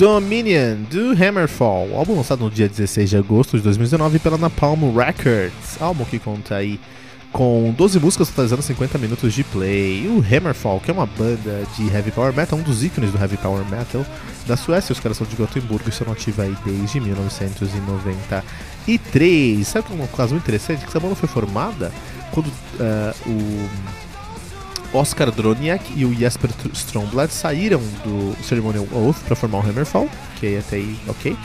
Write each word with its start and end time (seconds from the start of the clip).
Dominion, 0.00 0.82
do 0.90 1.12
Hammerfall, 1.12 1.94
álbum 1.94 2.16
lançado 2.16 2.42
no 2.42 2.50
dia 2.50 2.66
16 2.66 3.10
de 3.10 3.18
agosto 3.18 3.58
de 3.58 3.62
2019 3.64 4.18
pela 4.18 4.38
Napalm 4.38 4.96
Records, 4.96 5.76
álbum 5.78 6.06
que 6.06 6.18
conta 6.18 6.56
aí 6.56 6.80
com 7.30 7.74
12 7.76 8.00
músicas 8.00 8.30
totalizando 8.30 8.62
50 8.62 8.96
minutos 8.96 9.34
de 9.34 9.44
play. 9.44 10.08
O 10.08 10.20
Hammerfall, 10.20 10.80
que 10.80 10.90
é 10.90 10.94
uma 10.94 11.04
banda 11.04 11.64
de 11.76 11.86
heavy 11.88 12.10
power 12.12 12.34
metal, 12.34 12.58
um 12.58 12.62
dos 12.62 12.82
ícones 12.82 13.12
do 13.12 13.18
heavy 13.18 13.36
power 13.36 13.62
metal 13.66 14.02
da 14.46 14.56
Suécia, 14.56 14.94
os 14.94 15.00
caras 15.00 15.18
são 15.18 15.26
de 15.26 15.36
Gothenburg 15.36 15.84
e 15.84 15.90
estão 15.90 16.10
ativos 16.10 16.40
aí 16.40 16.56
desde 16.64 16.98
1993. 16.98 19.68
Sabe 19.68 19.92
um 19.92 20.06
caso 20.06 20.32
muito 20.32 20.44
interessante? 20.44 20.80
Que 20.80 20.88
essa 20.88 20.98
banda 20.98 21.14
foi 21.14 21.28
formada 21.28 21.92
quando 22.32 22.46
uh, 22.46 23.14
o 23.26 23.68
Oscar 24.92 25.30
Droniak 25.30 25.92
e 25.96 26.04
o 26.04 26.14
Jesper 26.14 26.50
Stromblad 26.72 27.30
saíram 27.30 27.80
do 28.04 28.36
Ceremonial 28.42 28.86
Oath 28.92 29.18
para 29.24 29.36
formar 29.36 29.58
o 29.58 29.68
Hammerfall, 29.68 30.08
que 30.38 30.56
até 30.56 30.76
aí 30.76 30.98
ok. 31.06 31.36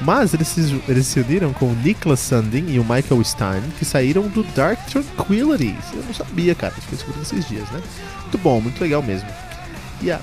Mas 0.00 0.34
eles 0.34 0.48
se, 0.48 0.82
eles 0.88 1.06
se 1.06 1.20
uniram 1.20 1.52
com 1.52 1.66
o 1.66 1.74
Niklas 1.76 2.20
Sandin 2.20 2.66
e 2.68 2.78
o 2.78 2.82
Michael 2.82 3.22
Stein, 3.22 3.62
que 3.78 3.84
saíram 3.84 4.26
do 4.28 4.42
Dark 4.42 4.78
Tranquility. 4.86 5.76
Eu 5.92 6.02
não 6.02 6.14
sabia, 6.14 6.54
cara, 6.54 6.74
isso 6.76 6.88
foi 6.88 6.96
descobrido 6.96 7.22
esses 7.22 7.48
dias, 7.48 7.70
né? 7.70 7.80
Muito 8.22 8.38
bom, 8.38 8.60
muito 8.60 8.80
legal 8.80 9.02
mesmo. 9.02 9.28
Yeah. 10.02 10.22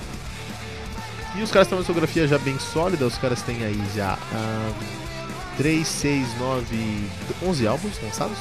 E 1.35 1.41
os 1.41 1.51
caras 1.51 1.67
têm 1.67 1.77
uma 1.77 1.83
discografia 1.83 2.27
já 2.27 2.37
bem 2.37 2.57
sólida, 2.59 3.05
os 3.05 3.17
caras 3.17 3.41
têm 3.41 3.63
aí 3.63 3.81
já 3.95 4.17
um, 4.33 5.57
3, 5.57 5.87
6, 5.87 6.27
9, 6.39 7.09
11 7.43 7.67
álbuns 7.67 7.93
lançados. 8.03 8.37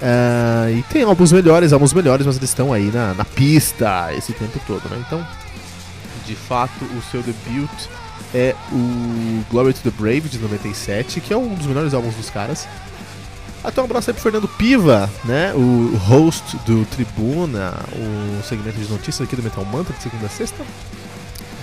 Uh, 0.00 0.78
e 0.78 0.82
tem 0.84 1.02
álbuns 1.02 1.30
melhores, 1.30 1.72
álbuns 1.72 1.92
melhores, 1.92 2.24
mas 2.24 2.36
eles 2.36 2.48
estão 2.48 2.72
aí 2.72 2.90
na, 2.90 3.12
na 3.12 3.24
pista 3.24 4.12
esse 4.14 4.32
tempo 4.32 4.58
todo, 4.66 4.88
né? 4.88 5.02
Então, 5.06 5.26
de 6.26 6.34
fato, 6.34 6.84
o 6.84 7.02
seu 7.10 7.22
debut 7.22 7.70
é 8.34 8.54
o 8.72 9.44
Glory 9.50 9.74
to 9.74 9.80
the 9.82 9.90
Brave 9.90 10.28
de 10.28 10.38
97, 10.38 11.20
que 11.20 11.32
é 11.32 11.36
um 11.36 11.54
dos 11.54 11.66
melhores 11.66 11.92
álbuns 11.92 12.14
dos 12.14 12.30
caras. 12.30 12.66
Até 13.62 13.82
um 13.82 13.84
abraço 13.84 14.08
aí 14.08 14.14
pro 14.14 14.22
Fernando 14.22 14.48
Piva, 14.48 15.10
né? 15.24 15.52
O 15.54 15.94
host 15.96 16.56
do 16.64 16.86
Tribuna, 16.86 17.74
o 17.92 18.42
segmento 18.42 18.78
de 18.78 18.90
notícias 18.90 19.20
aqui 19.20 19.36
do 19.36 19.42
Metal 19.42 19.64
Mantra 19.66 19.94
de 19.94 20.02
segunda 20.02 20.26
a 20.26 20.30
sexta. 20.30 20.64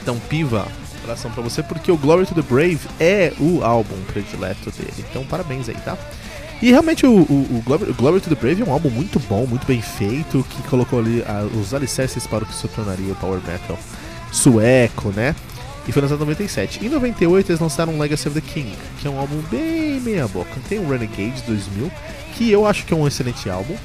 Então, 0.03 0.19
Piva, 0.29 0.67
abração 1.03 1.31
pra 1.31 1.41
você, 1.41 1.63
porque 1.63 1.91
o 1.91 1.97
Glory 1.97 2.27
to 2.27 2.35
the 2.35 2.43
Brave 2.43 2.81
é 2.99 3.33
o 3.39 3.63
álbum 3.63 3.95
predileto 4.13 4.69
dele. 4.71 5.05
Então, 5.09 5.25
parabéns 5.25 5.69
aí, 5.69 5.75
tá? 5.75 5.97
E 6.61 6.71
realmente 6.71 7.05
o, 7.05 7.11
o, 7.11 7.57
o 7.57 7.63
Glory, 7.63 7.93
Glory, 7.93 8.21
to 8.21 8.29
the 8.29 8.35
Brave 8.35 8.61
é 8.61 8.65
um 8.65 8.71
álbum 8.71 8.89
muito 8.89 9.19
bom, 9.19 9.45
muito 9.45 9.65
bem 9.67 9.81
feito, 9.81 10.45
que 10.49 10.63
colocou 10.67 10.99
ali 10.99 11.23
a, 11.27 11.43
os 11.59 11.73
alicerces 11.73 12.25
para 12.25 12.43
o 12.43 12.47
que 12.47 12.53
se 12.53 12.67
tornaria 12.67 13.13
o 13.13 13.15
Power 13.15 13.39
Metal 13.45 13.77
sueco, 14.31 15.09
né? 15.15 15.35
E 15.87 15.91
foi 15.91 16.01
lançado 16.01 16.17
em 16.17 16.21
97. 16.21 16.85
Em 16.85 16.89
98 16.89 17.51
eles 17.51 17.61
lançaram 17.61 17.97
Legacy 17.97 18.27
of 18.27 18.41
the 18.41 18.45
King, 18.45 18.75
que 18.99 19.07
é 19.07 19.11
um 19.11 19.19
álbum 19.19 19.41
bem 19.49 20.01
meia 20.01 20.27
boca. 20.27 20.51
Tem 20.67 20.79
o 20.79 20.89
Renegade 20.89 21.41
2000, 21.47 21.91
que 22.35 22.51
eu 22.51 22.65
acho 22.65 22.85
que 22.85 22.93
é 22.93 22.97
um 22.97 23.07
excelente 23.07 23.49
álbum, 23.49 23.75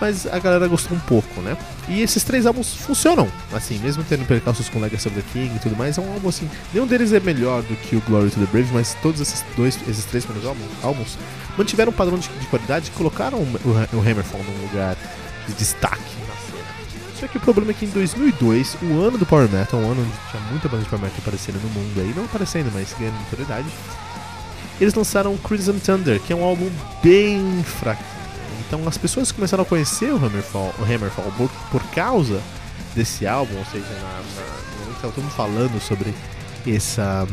mas 0.00 0.26
a 0.26 0.38
galera 0.38 0.66
gostou 0.68 0.96
um 0.96 1.00
pouco, 1.00 1.40
né? 1.40 1.56
E 1.88 2.02
esses 2.02 2.24
três 2.24 2.46
álbuns 2.46 2.74
funcionam, 2.74 3.28
assim, 3.52 3.78
mesmo 3.78 4.04
tendo 4.04 4.26
percalços 4.26 4.68
com 4.68 4.80
Legacy 4.80 5.08
of 5.08 5.16
the 5.16 5.26
King 5.32 5.54
e 5.54 5.58
tudo 5.58 5.76
mais, 5.76 5.98
é 5.98 6.00
um 6.00 6.12
álbum 6.12 6.28
assim, 6.28 6.48
nenhum 6.72 6.86
deles 6.86 7.12
é 7.12 7.20
melhor 7.20 7.62
do 7.62 7.76
que 7.76 7.96
o 7.96 8.00
Glory 8.02 8.30
to 8.30 8.40
the 8.40 8.46
Brave, 8.46 8.68
mas 8.72 8.96
todos 9.02 9.20
esses 9.20 9.44
dois, 9.56 9.78
esses 9.88 10.04
três 10.04 10.24
primeiros 10.24 10.48
álbuns, 10.48 10.70
álbuns 10.82 11.18
mantiveram 11.56 11.92
um 11.92 11.94
padrão 11.94 12.18
de, 12.18 12.28
de 12.28 12.46
qualidade 12.46 12.88
e 12.88 12.96
colocaram 12.96 13.38
o, 13.38 13.96
o 13.96 14.00
Hammerfall 14.00 14.42
num 14.42 14.66
lugar 14.66 14.96
de 15.46 15.54
destaque 15.54 16.02
na 16.28 16.34
cena. 16.34 16.64
Só 17.20 17.26
que 17.26 17.36
o 17.36 17.40
problema 17.40 17.70
é 17.70 17.74
que 17.74 17.84
em 17.84 17.90
2002, 17.90 18.78
o 18.82 19.00
ano 19.00 19.18
do 19.18 19.26
Power 19.26 19.48
Metal, 19.48 19.78
um 19.78 19.90
ano 19.90 20.02
onde 20.02 20.30
tinha 20.30 20.42
muita 20.50 20.68
banda 20.68 20.82
de 20.82 20.88
Power 20.88 21.02
Metal 21.02 21.18
aparecendo 21.20 21.60
no 21.62 21.68
mundo 21.68 22.00
aí, 22.00 22.12
não 22.16 22.24
aparecendo, 22.24 22.70
mas 22.72 22.94
ganhando 22.98 23.18
notoriedade, 23.20 23.68
eles 24.80 24.94
lançaram 24.94 25.36
Crimson 25.36 25.78
Thunder, 25.78 26.20
que 26.20 26.32
é 26.32 26.36
um 26.36 26.44
álbum 26.44 26.68
bem 27.02 27.62
fraco. 27.62 28.02
Então 28.66 28.86
as 28.86 28.98
pessoas 28.98 29.30
começaram 29.30 29.62
a 29.62 29.66
conhecer 29.66 30.12
o 30.12 30.16
Hammerfall, 30.16 30.74
o 30.78 30.82
Hammerfall 30.82 31.32
por, 31.36 31.50
por 31.70 31.82
causa 31.90 32.40
desse 32.94 33.26
álbum, 33.26 33.56
ou 33.58 33.64
seja, 33.66 33.84
na, 33.84 34.22
na, 35.02 35.10
todo 35.10 35.22
mundo 35.22 35.32
falando 35.32 35.80
sobre 35.80 36.14
essa 36.66 37.26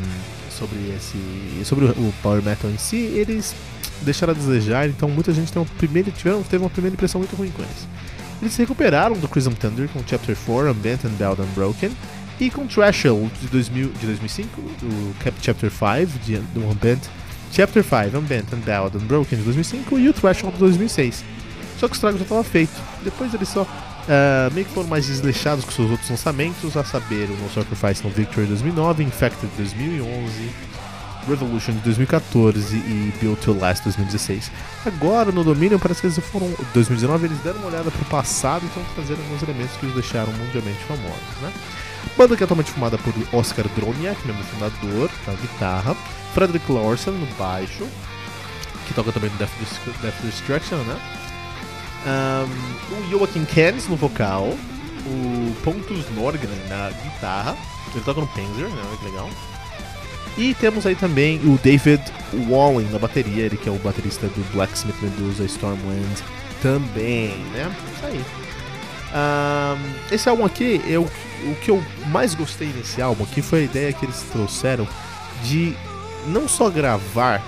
sobre 0.50 0.78
esse 0.96 1.66
sobre 1.66 1.86
o 1.86 2.14
power 2.22 2.42
metal 2.44 2.70
em 2.70 2.78
si, 2.78 2.98
eles 2.98 3.56
deixaram 4.02 4.34
a 4.34 4.36
desejar, 4.36 4.88
então 4.88 5.10
muita 5.10 5.34
gente 5.34 5.52
tem 5.52 5.62
uma 5.62 5.68
primeira, 5.78 6.12
tiveram, 6.12 6.44
teve 6.44 6.64
uma 6.64 6.70
primeira 6.70 6.94
impressão 6.94 7.20
muito 7.20 7.36
ruim 7.36 7.50
com 7.52 7.62
eles. 7.62 7.88
Eles 8.42 8.54
se 8.54 8.62
recuperaram 8.62 9.16
do 9.16 9.28
Crimson 9.28 9.52
Thunder 9.52 9.88
com 9.90 10.00
Chapter 10.06 10.36
4, 10.36 10.72
Unbent 10.72 11.06
and 11.06 11.12
Bound 11.12 11.42
Unbroken, 11.42 11.92
e 12.40 12.50
com 12.50 12.66
Trashel 12.66 13.30
de, 13.40 13.48
2000, 13.48 13.90
de 13.90 14.06
2005, 14.08 14.62
o 14.62 15.14
Cap 15.24 15.38
Chapter 15.42 15.70
5, 15.70 16.20
de, 16.26 16.38
do 16.38 16.68
Unbent, 16.68 17.02
Chapter 17.52 17.84
5, 17.84 18.18
Unbent 18.18 18.54
and 18.54 18.60
Bound 18.60 18.96
Unbroken 18.96 19.38
de 19.38 19.44
2005, 19.44 20.00
e 20.00 20.08
o 20.08 20.14
Trashel 20.14 20.52
de 20.52 20.58
2006. 20.58 21.24
Só 21.78 21.88
que 21.88 21.94
o 21.94 21.96
estrago 21.96 22.18
já 22.18 22.24
estava 22.24 22.44
feito. 22.44 22.72
Depois 23.04 23.34
eles 23.34 23.50
só 23.50 23.64
uh, 23.64 24.54
meio 24.54 24.66
que 24.66 24.74
foram 24.74 24.88
mais 24.88 25.08
desleixados 25.08 25.66
com 25.66 25.72
seus 25.72 25.92
outros 25.92 26.10
lançamentos, 26.10 26.78
a 26.78 26.84
saber 26.86 27.30
o 27.30 27.36
No 27.36 27.50
Sacrifice 27.50 28.04
no 28.06 28.10
Victory 28.10 28.48
2009, 28.48 29.04
Infected 29.04 29.52
2011, 29.58 30.50
Revolution 31.28 31.74
de 31.74 31.80
2014 31.80 32.78
e 32.78 33.14
Build 33.20 33.42
to 33.42 33.54
Last 33.54 33.84
2016. 33.84 34.50
Agora 34.86 35.32
no 35.32 35.44
Dominion 35.44 35.78
parece 35.78 36.02
que 36.02 36.08
eles 36.08 36.20
foram. 36.20 36.50
2019 36.74 37.26
eles 37.26 37.38
deram 37.40 37.60
uma 37.60 37.68
olhada 37.68 37.92
pro 37.92 38.06
passado 38.06 38.64
e 38.64 38.68
estão 38.68 38.84
trazendo 38.96 39.20
alguns 39.24 39.44
elementos 39.44 39.76
que 39.76 39.86
os 39.86 39.94
deixaram 39.94 40.32
mundialmente 40.34 40.80
famosos, 40.86 41.42
né? 41.42 41.52
Banda 42.18 42.36
que 42.36 42.44
é 42.44 42.46
atualmente 42.46 42.72
formada 42.72 42.98
por 42.98 43.14
Oscar 43.34 43.66
Droniak, 43.76 44.26
membro 44.26 44.44
fundador, 44.44 45.10
na 45.26 45.34
guitarra, 45.34 45.96
Frederick 46.34 46.72
Larson 46.72 47.12
no 47.12 47.26
baixo, 47.38 47.88
que 48.88 48.94
toca 48.94 49.12
também 49.12 49.30
no 49.30 49.38
Death, 49.38 50.22
Destruction, 50.24 50.78
né? 50.78 51.00
Um, 52.06 52.96
o 52.96 53.10
Joaquim 53.10 53.46
Kens 53.46 53.88
no 53.88 53.96
vocal, 53.96 54.58
o 55.06 55.56
Pontus 55.64 56.06
Norgren 56.16 56.50
na 56.68 56.90
guitarra, 56.90 57.56
ele 57.94 58.04
toca 58.04 58.22
no 58.22 58.28
Panzer, 58.28 58.68
né? 58.68 58.82
Que 59.00 59.06
legal. 59.06 59.30
E 60.38 60.54
temos 60.56 60.86
aí 60.86 60.96
também 60.96 61.40
o 61.44 61.60
David 61.62 62.02
Walling 62.48 62.90
na 62.90 63.00
bateria, 63.00 63.46
ele 63.46 63.58
que 63.58 63.68
é 63.68 63.72
o 63.72 63.78
baterista 63.80 64.28
do 64.28 64.52
Blacksmith 64.54 64.96
Medusa 65.02 65.44
Stormwind 65.46 66.20
também, 66.62 67.38
né? 67.54 67.74
Isso 67.96 68.06
aí. 68.06 68.26
Esse 70.12 70.30
álbum 70.30 70.46
aqui, 70.46 70.82
eu, 70.88 71.04
o 71.44 71.56
que 71.56 71.72
eu 71.72 71.84
mais 72.08 72.34
gostei 72.36 72.68
nesse 72.70 73.02
álbum 73.02 73.24
aqui 73.24 73.42
foi 73.42 73.60
a 73.60 73.64
ideia 73.64 73.94
que 73.94 74.06
eles 74.06 74.22
trouxeram 74.32 74.88
de 75.44 75.76
não 76.28 76.48
só 76.48 76.70
gravar 76.70 77.42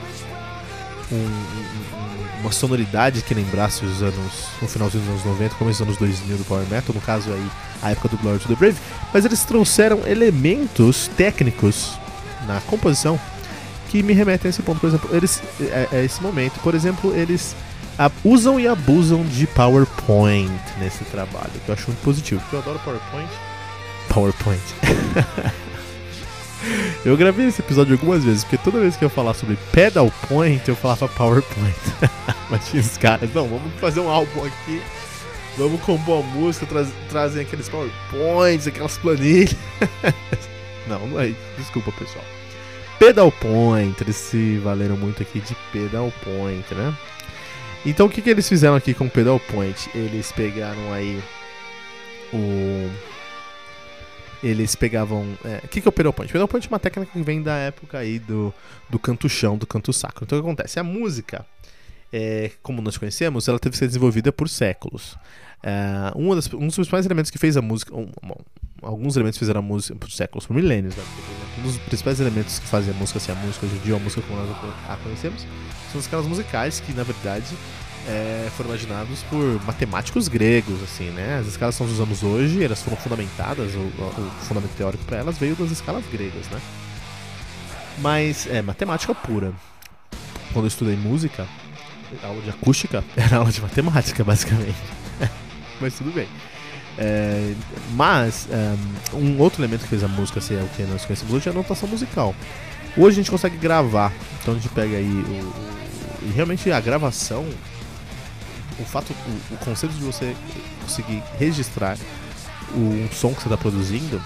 um, 1.12 1.16
um, 1.16 2.42
uma 2.42 2.52
sonoridade 2.52 3.22
que 3.22 3.34
lembrasse 3.34 3.86
os 3.86 4.02
anos, 4.02 4.48
no 4.62 4.68
finalzinho 4.68 5.04
dos 5.04 5.12
anos 5.12 5.26
90, 5.26 5.56
começo 5.56 5.80
dos 5.80 5.88
anos 5.88 5.98
2000 6.00 6.38
do 6.38 6.46
Power 6.46 6.66
Metal, 6.70 6.94
no 6.94 7.02
caso 7.02 7.32
aí 7.32 7.48
a 7.82 7.92
época 7.92 8.10
do 8.10 8.18
Glory 8.18 8.40
to 8.40 8.48
the 8.48 8.56
Brave, 8.56 8.78
mas 9.14 9.26
eles 9.26 9.44
trouxeram 9.44 10.08
elementos 10.08 11.10
técnicos 11.18 11.92
na 12.48 12.62
composição 12.62 13.20
que 13.90 14.02
me 14.02 14.14
remetem 14.14 14.48
a 14.48 14.50
esse 14.50 14.62
ponto. 14.64 14.80
Por 14.80 14.88
exemplo, 14.88 15.10
eles, 15.14 15.44
é, 15.62 15.88
é 15.92 16.06
esse 16.06 16.22
momento, 16.22 16.60
por 16.62 16.74
exemplo, 16.74 17.14
eles 17.14 17.56
usam 18.24 18.60
e 18.60 18.68
abusam 18.68 19.24
de 19.26 19.46
PowerPoint 19.48 20.52
nesse 20.80 21.04
trabalho, 21.06 21.52
que 21.64 21.70
eu 21.70 21.74
acho 21.74 21.88
muito 21.88 22.02
positivo, 22.04 22.42
porque 22.42 22.56
eu 22.56 22.60
adoro 22.60 22.80
PowerPoint. 22.80 23.30
PowerPoint. 24.10 24.62
eu 27.06 27.16
gravei 27.18 27.48
esse 27.48 27.62
episódio 27.62 27.94
algumas 27.94 28.24
vezes, 28.24 28.44
porque 28.44 28.58
toda 28.58 28.80
vez 28.80 28.96
que 28.96 29.06
eu 29.06 29.10
falar 29.10 29.34
sobre 29.34 29.58
Pedal 29.72 30.12
Point, 30.28 30.68
eu 30.68 30.76
falava 30.76 31.08
PowerPoint. 31.08 31.76
Mas 32.50 32.68
tinha 32.70 32.82
os 32.82 32.98
caras, 32.98 33.34
não, 33.34 33.48
vamos 33.48 33.74
fazer 33.80 34.00
um 34.00 34.10
álbum 34.10 34.46
aqui, 34.46 34.82
vamos 35.58 35.82
compor 35.82 36.24
a 36.24 36.28
música, 36.28 36.66
tra 36.66 36.86
trazem 37.10 37.44
aqueles 37.44 37.70
PowerPoints, 37.70 38.68
aquelas 38.68 38.98
planilhas. 38.98 39.56
não, 40.88 41.08
não 41.08 41.20
é 41.20 41.28
isso, 41.28 41.40
desculpa 41.58 41.92
pessoal. 41.92 42.26
Pedal 43.00 43.32
Point, 43.34 44.02
eles 44.02 44.16
se 44.16 44.58
valeram 44.60 44.96
muito 44.96 45.22
aqui 45.22 45.40
de 45.40 45.56
Pedal 45.72 46.12
Point, 46.24 46.74
né? 46.74 46.96
Então 47.86 48.06
o 48.06 48.10
que, 48.10 48.22
que 48.22 48.30
eles 48.30 48.48
fizeram 48.48 48.76
aqui 48.76 48.94
com 48.94 49.06
o 49.06 49.10
Pedal 49.10 49.40
Point? 49.40 49.90
Eles 49.94 50.32
pegaram 50.32 50.94
aí 50.94 51.22
o. 52.34 52.90
Eles 54.42 54.76
pegavam. 54.76 55.38
É, 55.46 55.62
o 55.64 55.68
que, 55.68 55.80
que 55.80 55.88
é 55.88 55.90
o 55.90 55.92
pedal 55.92 56.12
point? 56.12 56.30
O 56.30 56.34
pedal 56.34 56.48
point 56.48 56.68
é 56.68 56.70
uma 56.70 56.80
técnica 56.80 57.12
que 57.14 57.22
vem 57.22 57.42
da 57.42 57.56
época 57.56 57.98
aí 57.98 58.20
do, 58.20 58.54
do 58.90 59.00
canto 59.00 59.30
chão, 59.30 59.58
do 59.58 59.66
canto 59.66 59.94
sacro. 59.94 60.26
Então 60.26 60.38
o 60.38 60.42
que 60.42 60.48
acontece? 60.48 60.80
A 60.80 60.84
música, 60.84 61.46
é, 62.14 62.52
como 62.62 62.80
nós 62.80 62.96
conhecemos, 62.96 63.48
ela 63.48 63.58
teve 63.58 63.74
que 63.74 63.80
ser 63.80 63.88
desenvolvida 63.88 64.32
por 64.32 64.48
séculos. 64.48 65.18
É, 65.64 66.12
das, 66.36 66.54
um 66.54 66.68
dos 66.68 66.76
principais 66.76 67.08
elementos 67.08 67.32
que 67.32 67.40
fez 67.40 67.58
a 67.58 67.62
música. 67.62 67.96
Um, 67.96 68.12
bom, 68.22 68.38
alguns 68.84 69.16
elementos 69.16 69.40
fizeram 69.40 69.60
a 69.60 69.64
música 69.64 69.96
por 69.96 70.12
séculos, 70.12 70.46
por 70.46 70.54
milênios. 70.54 70.96
Né? 70.96 71.04
Um 71.58 71.64
dos 71.64 71.78
principais 71.80 72.20
elementos 72.20 72.60
que 72.60 72.68
fazem 72.68 72.94
a 72.94 72.98
música 72.98 73.20
ser 73.20 73.32
a 73.32 73.36
música 73.36 73.66
hoje 73.66 73.76
em 73.78 73.80
dia, 73.80 73.96
a 73.96 74.00
música 74.00 74.22
como 74.22 74.40
nós 74.40 74.56
a 74.88 74.98
conhecemos, 74.98 75.42
são 75.92 76.00
as 76.00 76.06
escalas 76.06 76.28
musicais 76.28 76.80
que, 76.80 76.94
na 76.94 77.02
verdade, 77.02 77.56
é, 78.08 78.48
foram 78.56 78.70
imaginados 78.70 79.24
por 79.24 79.66
matemáticos 79.66 80.28
gregos, 80.28 80.84
assim, 80.84 81.10
né? 81.10 81.40
As 81.40 81.48
escalas 81.48 81.76
que 81.76 81.84
nós 81.84 81.94
usamos 81.94 82.22
hoje, 82.22 82.64
elas 82.64 82.84
foram 82.84 82.98
fundamentadas, 82.98 83.74
o, 83.74 83.80
o 83.80 84.32
fundamento 84.42 84.76
teórico 84.76 85.04
para 85.06 85.18
elas 85.18 85.40
veio 85.40 85.56
das 85.56 85.72
escalas 85.72 86.04
gregas, 86.12 86.48
né? 86.50 86.62
Mas 88.00 88.46
é 88.46 88.62
matemática 88.62 89.16
pura. 89.16 89.52
Quando 90.52 90.66
eu 90.66 90.68
estudei 90.68 90.96
música, 90.96 91.48
aula 92.22 92.42
de 92.42 92.50
acústica 92.50 93.04
era 93.16 93.38
aula 93.38 93.52
de 93.52 93.62
matemática, 93.62 94.24
basicamente. 94.24 94.76
Mas 95.80 95.96
tudo 95.96 96.12
bem. 96.12 96.28
É, 96.96 97.56
mas 97.96 98.48
um 99.12 99.40
outro 99.40 99.60
elemento 99.60 99.82
que 99.82 99.88
fez 99.88 100.04
a 100.04 100.08
música 100.08 100.40
ser 100.40 100.62
o 100.62 100.68
que 100.68 100.84
nós 100.84 101.04
conhecemos 101.04 101.34
hoje 101.34 101.50
é 101.50 101.52
a 101.52 101.56
notação 101.56 101.90
musical. 101.90 102.36
Hoje 102.96 103.16
a 103.16 103.24
gente 103.24 103.32
consegue 103.32 103.58
gravar, 103.58 104.14
então 104.40 104.54
a 104.54 104.58
gente 104.58 104.70
pega 104.70 104.96
aí 104.96 105.10
o, 105.10 105.10
o 105.10 105.74
e 106.26 106.32
realmente 106.32 106.72
a 106.72 106.80
gravação, 106.80 107.46
o 108.80 108.84
fato, 108.86 109.12
o, 109.12 109.54
o, 109.56 109.58
conceito 109.58 109.94
de 109.94 110.04
você 110.04 110.36
conseguir 110.82 111.22
registrar 111.38 111.98
o 112.74 113.08
som 113.12 113.34
que 113.34 113.42
você 113.42 113.48
está 113.48 113.58
produzindo 113.58 114.22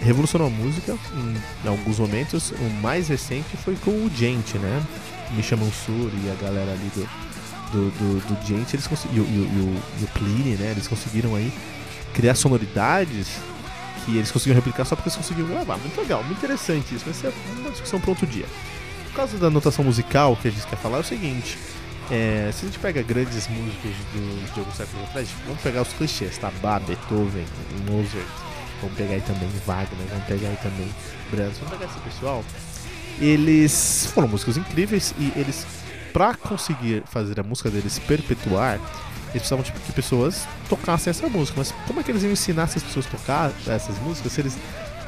revolucionou 0.00 0.48
a 0.48 0.50
música 0.50 0.96
em, 1.14 1.36
em, 1.64 1.68
alguns 1.68 1.98
momentos. 1.98 2.50
O 2.52 2.70
mais 2.82 3.08
recente 3.08 3.56
foi 3.56 3.76
com 3.76 3.90
o 3.90 4.10
Gente, 4.14 4.58
né? 4.58 4.82
Me 5.32 5.42
chamam 5.42 5.70
Sur 5.70 6.10
e 6.24 6.30
a 6.30 6.34
galera 6.42 6.72
ali 6.72 6.90
do, 6.94 7.08
do, 7.72 7.90
do, 7.90 8.34
do 8.34 8.46
Gente, 8.46 8.74
eles 8.74 8.86
conseguiram, 8.86 9.24
e, 9.24 9.28
e, 9.28 9.32
e, 9.32 10.00
e 10.00 10.04
o 10.04 10.08
Pliny, 10.08 10.56
né? 10.56 10.70
Eles 10.70 10.88
conseguiram 10.88 11.34
aí 11.34 11.52
criar 12.14 12.34
sonoridades 12.34 13.28
que 14.04 14.16
eles 14.16 14.30
conseguiram 14.30 14.56
replicar 14.56 14.84
só 14.84 14.96
porque 14.96 15.08
eles 15.08 15.16
conseguiram 15.16 15.48
gravar. 15.48 15.76
Muito 15.76 16.00
legal, 16.00 16.24
muito 16.24 16.38
interessante 16.38 16.94
isso. 16.94 17.04
Vai 17.04 17.14
ser 17.14 17.32
uma 17.58 17.70
discussão 17.70 18.00
para 18.00 18.10
outro 18.10 18.26
dia. 18.26 18.46
Por 19.08 19.12
causa 19.14 19.36
da 19.36 19.50
notação 19.50 19.84
musical 19.84 20.36
que 20.36 20.48
a 20.48 20.50
gente 20.50 20.66
quer 20.66 20.76
falar 20.76 20.98
é 20.98 21.00
o 21.00 21.04
seguinte. 21.04 21.58
É, 22.10 22.50
se 22.52 22.64
a 22.64 22.68
gente 22.68 22.78
pega 22.78 23.02
grandes 23.02 23.46
músicos 23.48 23.92
do, 24.14 24.54
de 24.54 24.60
alguns 24.60 24.76
séculos 24.76 25.04
atrás, 25.08 25.28
vamos 25.44 25.60
pegar 25.60 25.82
os 25.82 25.92
clichês, 25.92 26.38
tá? 26.38 26.50
Bach, 26.62 26.82
Beethoven, 26.84 27.44
Mozart, 27.86 28.26
vamos 28.80 28.96
pegar 28.96 29.14
aí 29.14 29.20
também 29.20 29.48
Wagner, 29.66 30.06
vamos 30.08 30.24
pegar 30.24 30.48
aí 30.48 30.56
também 30.62 30.88
Brahms, 31.30 31.58
vamos 31.58 31.76
pegar 31.76 31.90
esse 31.90 31.98
pessoal. 32.00 32.42
Eles 33.20 34.08
foram 34.14 34.28
músicos 34.28 34.56
incríveis 34.56 35.14
e 35.18 35.32
eles, 35.36 35.66
para 36.12 36.34
conseguir 36.34 37.02
fazer 37.06 37.38
a 37.40 37.42
música 37.42 37.70
deles 37.70 37.98
perpetuar, 37.98 38.74
eles 39.30 39.42
precisavam 39.42 39.64
tipo, 39.64 39.78
que 39.80 39.92
pessoas 39.92 40.46
tocassem 40.68 41.10
essa 41.10 41.28
música. 41.28 41.58
Mas 41.58 41.72
como 41.86 42.00
é 42.00 42.02
que 42.02 42.10
eles 42.10 42.22
iam 42.22 42.32
ensinar 42.32 42.64
essas 42.64 42.82
pessoas 42.82 43.06
a 43.06 43.10
tocar 43.10 43.52
essas 43.66 43.98
músicas 43.98 44.32
se 44.32 44.40
eles 44.40 44.56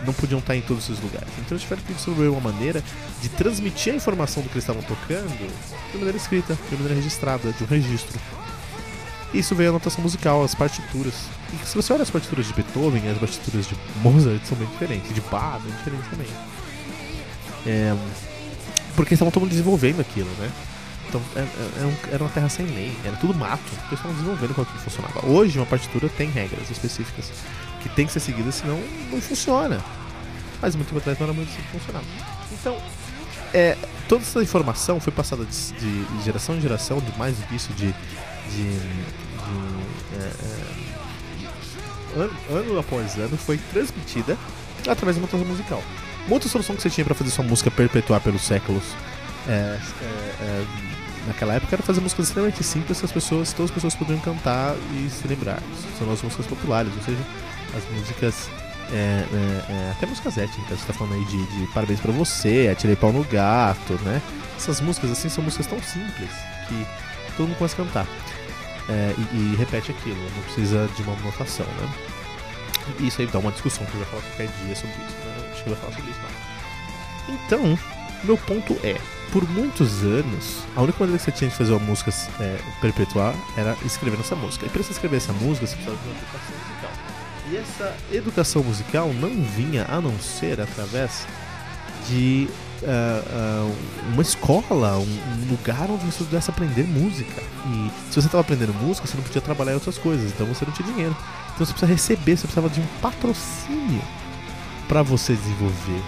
não 0.05 0.13
podiam 0.13 0.41
estar 0.41 0.57
em 0.57 0.61
todos 0.61 0.85
esses 0.85 1.03
lugares? 1.03 1.29
Então 1.39 1.53
eles 1.53 1.63
tiveram 1.63 1.83
que 1.83 1.93
desenvolver 1.93 2.29
uma 2.29 2.53
maneira 2.53 2.83
de 3.23 3.29
transmitir 3.31 3.93
a 3.93 3.97
informação 3.97 4.43
do 4.43 4.49
que 4.49 4.55
eles 4.55 4.65
estavam 4.65 4.83
tocando 4.83 5.31
de 5.93 5.99
maneira 5.99 6.17
escrita, 6.17 6.59
de 6.69 6.75
maneira 6.75 6.95
registrada, 6.95 7.53
de 7.53 7.65
um 7.65 7.67
registro. 7.67 8.19
Isso 9.33 9.55
veio 9.55 9.71
a 9.71 9.73
notação 9.75 10.03
musical, 10.03 10.43
as 10.43 10.57
partituras. 10.57 11.15
E 11.53 11.67
se 11.67 11.77
você 11.77 11.93
olha 11.93 12.03
as 12.03 12.11
partituras 12.11 12.47
de 12.47 12.53
Beethoven 12.53 13.09
as 13.09 13.19
partituras 13.19 13.67
de 13.69 13.77
Mozart 14.03 14.45
são 14.45 14.59
bem 14.59 14.67
diferentes, 14.67 15.15
de 15.15 15.21
Bach 15.23 15.61
bem 15.63 15.73
diferentes 15.77 16.11
também. 16.11 16.27
É, 17.67 17.95
porque 18.97 19.15
estavam 19.15 19.31
todo 19.31 19.43
mundo 19.43 19.51
desenvolvendo 19.51 20.01
aquilo, 20.01 20.31
né? 20.39 20.51
Então 21.09 21.21
era, 21.35 21.45
é, 21.45 22.09
é, 22.11 22.15
era 22.15 22.23
uma 22.23 22.31
terra 22.31 22.49
sem 22.49 22.67
lei, 22.67 22.97
era 23.05 23.17
tudo 23.17 23.35
mato. 23.35 23.63
Eles 23.73 23.93
estavam 23.93 24.13
desenvolvendo 24.13 24.55
como 24.55 24.67
aquilo 24.67 24.83
funcionava. 24.83 25.27
Hoje 25.27 25.59
uma 25.59 25.67
partitura 25.67 26.09
tem 26.09 26.31
regras 26.31 26.71
específicas 26.71 27.33
que 27.83 27.89
tem 27.89 28.07
que 28.07 28.13
ser 28.13 28.21
seguidas, 28.21 28.57
senão 28.57 28.81
não 29.11 29.21
funciona. 29.21 29.83
Mas 30.61 30.77
muito 30.77 30.89
tempo 30.89 30.99
atrás 30.99 31.19
não 31.19 31.27
era 31.27 31.35
muito 31.35 31.49
assim 31.49 31.63
que 31.63 31.69
funcionava. 31.79 32.05
Então, 32.53 32.77
é, 33.53 33.77
toda 34.09 34.23
essa 34.23 34.43
informação 34.43 35.01
foi 35.01 35.13
passada 35.13 35.45
de, 35.45 36.05
de 36.05 36.25
geração 36.25 36.57
em 36.57 36.61
geração, 36.61 37.01
de 37.01 37.19
mais 37.19 37.37
do 37.37 37.55
isso, 37.55 37.73
de, 37.73 37.87
de, 37.87 37.95
de 38.53 38.79
é, 40.15 40.33
é, 42.17 42.21
ano, 42.21 42.33
ano, 42.51 42.79
após 42.79 43.17
ano, 43.17 43.37
foi 43.37 43.59
transmitida 43.73 44.37
através 44.87 45.17
de 45.17 45.23
uma 45.23 45.27
notação 45.27 45.47
musical. 45.47 45.83
Uma 46.27 46.35
outra 46.35 46.49
solução 46.49 46.77
que 46.77 46.83
você 46.83 46.91
tinha 46.91 47.05
para 47.05 47.15
fazer 47.15 47.31
sua 47.31 47.45
música 47.45 47.71
perpetuar 47.71 48.21
pelos 48.21 48.43
séculos 48.43 48.85
é, 49.49 49.53
é, 49.53 50.05
é 50.43 50.67
naquela 51.27 51.55
época 51.55 51.75
era 51.75 51.83
fazer 51.83 52.01
músicas 52.01 52.27
extremamente 52.27 52.63
simples 52.63 52.99
que 52.99 53.05
as 53.05 53.13
pessoas, 53.13 53.53
todas 53.53 53.71
as 53.71 53.75
pessoas 53.75 53.95
poderiam 53.95 54.21
cantar 54.21 54.75
e 54.95 55.09
se 55.11 55.27
lembrar. 55.27 55.63
São 55.99 56.11
as 56.11 56.23
músicas 56.23 56.47
populares, 56.47 56.93
ou 56.97 57.03
seja, 57.03 57.23
as 57.77 57.85
músicas. 57.97 58.51
É, 58.93 59.25
é, 59.33 59.73
é, 59.73 59.91
até 59.93 60.05
músicas 60.05 60.37
étnicas, 60.37 60.81
você 60.81 60.87
tá 60.87 60.93
falando 60.93 61.15
aí 61.15 61.25
de, 61.27 61.47
de 61.47 61.67
Parabéns 61.73 62.01
pra 62.01 62.11
você, 62.11 62.69
Atirei 62.73 62.97
Pau 62.97 63.13
no 63.13 63.23
Gato, 63.23 63.93
né? 64.03 64.21
Essas 64.57 64.81
músicas 64.81 65.13
assim 65.13 65.29
são 65.29 65.45
músicas 65.45 65.69
tão 65.69 65.81
simples 65.81 66.31
que 66.69 66.87
todo 67.37 67.47
mundo 67.47 67.57
começa 67.57 67.81
a 67.81 67.85
cantar. 67.85 68.07
E, 69.17 69.37
e, 69.37 69.57
repete 69.57 69.93
aquilo, 69.93 70.21
não 70.21 70.43
precisa 70.43 70.89
de 70.97 71.03
uma 71.03 71.15
notação, 71.21 71.67
né? 71.67 71.89
Isso 72.99 73.21
aí 73.21 73.27
dá 73.27 73.39
uma 73.39 73.53
discussão 73.53 73.87
que 73.87 73.95
eu 73.95 74.01
já 74.01 74.07
falar 74.07 74.23
qualquer 74.23 74.49
dia 74.65 74.75
sobre 74.75 74.97
isso, 74.97 75.17
né? 75.25 75.51
Acho 75.53 75.63
que 75.63 75.71
eu 75.71 75.75
vou 75.75 75.83
falar 75.83 75.97
sobre 75.97 76.11
isso, 76.11 76.21
não. 76.21 77.35
Então, 77.35 77.79
meu 78.25 78.37
ponto 78.37 78.79
é, 78.85 78.97
por 79.33 79.49
muitos 79.49 80.03
anos, 80.03 80.65
a 80.75 80.83
única 80.83 80.99
maneira 80.99 81.19
que 81.19 81.25
você 81.25 81.33
tinha 81.33 81.51
de 81.51 81.57
fazer 81.57 81.73
uma 81.73 81.85
música 81.85 82.11
é, 82.41 82.59
perpetuar 82.81 83.35
era 83.57 83.77
escrevendo 83.85 84.21
essa 84.21 84.37
música. 84.37 84.67
E 84.67 84.69
para 84.69 84.83
você 84.83 84.93
escrever 84.93 85.17
essa 85.17 85.33
música, 85.33 85.67
você 85.67 85.77
precisava 85.77 85.97
de 86.03 86.09
uma 86.09 86.19
educação 86.19 86.57
musical. 86.59 86.91
E 87.51 87.57
essa 87.57 87.97
educação 88.13 88.63
musical 88.63 89.13
não 89.13 89.43
vinha 89.43 89.87
a 89.89 90.01
não 90.01 90.19
ser 90.19 90.61
através 90.61 91.27
de 92.09 92.49
uh, 92.83 93.77
uma 94.13 94.23
escola, 94.23 94.99
um, 94.99 95.51
lugar 95.51 95.91
onde 95.91 96.05
você 96.05 96.25
pudesse 96.25 96.51
aprender 96.51 96.85
música. 96.85 97.43
E 97.67 97.91
se 98.11 98.21
você 98.21 98.27
estava 98.27 98.41
aprendendo 98.41 98.75
música, 98.75 99.07
você 99.07 99.17
não 99.17 99.25
podia 99.25 99.41
trabalhar 99.41 99.73
em 99.73 99.75
outras 99.75 99.99
coisas, 99.99 100.33
então 100.33 100.47
você 100.47 100.65
não 100.65 100.73
tinha 100.73 100.89
dinheiro. 100.89 101.17
Então 101.55 101.67
você 101.67 101.73
precisa 101.73 101.91
receber, 101.91 102.37
você 102.37 102.47
precisava 102.47 102.69
de 102.69 102.81
um 102.81 102.87
patrocínio 103.01 104.03
para 104.89 105.03
você 105.03 105.35
desenvolver, 105.35 106.03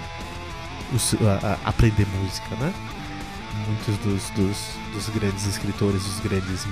uh, 0.94 1.58
aprender 1.64 2.06
música, 2.20 2.54
né? 2.56 2.72
muitos 3.66 3.96
dos, 3.98 4.30
dos, 4.30 4.56
dos, 4.92 5.08
grandes 5.14 5.46
escritores, 5.46 6.02
dos 6.02 6.20
grandes 6.20 6.66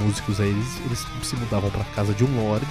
músicos 0.00 0.40
aí, 0.40 0.50
eles, 0.50 0.80
eles 0.86 1.06
se 1.22 1.36
mudavam 1.36 1.70
para 1.70 1.84
casa 1.84 2.14
de 2.14 2.24
um 2.24 2.44
lord, 2.44 2.66